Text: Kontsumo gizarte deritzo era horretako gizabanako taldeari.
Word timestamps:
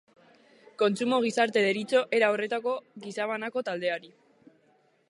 Kontsumo 0.81 1.19
gizarte 1.25 1.63
deritzo 1.65 2.01
era 2.21 2.31
horretako 2.37 2.75
gizabanako 3.05 3.65
taldeari. 3.71 4.13